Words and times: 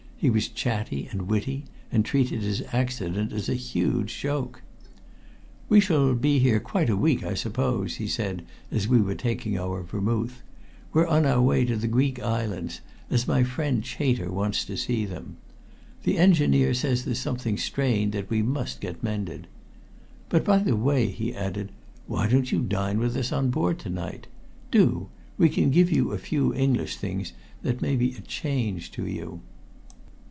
He 0.21 0.29
was 0.29 0.47
chatty 0.49 1.07
and 1.11 1.23
witty, 1.23 1.65
and 1.91 2.05
treated 2.05 2.43
his 2.43 2.61
accident 2.71 3.33
as 3.33 3.49
a 3.49 3.55
huge 3.55 4.19
joke. 4.19 4.61
"We 5.67 5.79
shall 5.79 6.13
be 6.13 6.37
here 6.37 6.59
quite 6.59 6.91
a 6.91 6.95
week, 6.95 7.23
I 7.23 7.33
suppose," 7.33 7.95
he 7.95 8.05
said 8.05 8.45
as 8.69 8.87
we 8.87 9.01
were 9.01 9.15
taking 9.15 9.57
our 9.57 9.81
vermouth. 9.81 10.43
"We're 10.93 11.07
on 11.07 11.25
our 11.25 11.41
way 11.41 11.63
down 11.65 11.73
to 11.77 11.81
the 11.81 11.87
Greek 11.87 12.19
Islands, 12.21 12.81
as 13.09 13.27
my 13.27 13.41
friend 13.43 13.83
Chater 13.83 14.31
wants 14.31 14.63
to 14.65 14.77
see 14.77 15.05
them. 15.05 15.37
The 16.03 16.19
engineer 16.19 16.75
says 16.75 17.03
there's 17.03 17.17
something 17.17 17.57
strained 17.57 18.11
that 18.11 18.29
we 18.29 18.43
must 18.43 18.79
get 18.79 19.01
mended. 19.01 19.47
But, 20.29 20.45
by 20.45 20.59
the 20.59 20.75
way," 20.75 21.07
he 21.07 21.33
added, 21.35 21.71
"why 22.05 22.27
don't 22.29 22.51
you 22.51 22.59
dine 22.59 22.99
with 22.99 23.17
us 23.17 23.31
on 23.31 23.49
board 23.49 23.79
to 23.79 23.89
night? 23.89 24.27
Do. 24.69 25.09
We 25.39 25.49
can 25.49 25.71
give 25.71 25.91
you 25.91 26.11
a 26.11 26.19
few 26.19 26.53
English 26.53 26.97
things 26.97 27.33
that 27.63 27.81
may 27.81 27.95
be 27.95 28.13
a 28.13 28.21
change 28.21 28.91
to 28.91 29.07
you." 29.07 29.41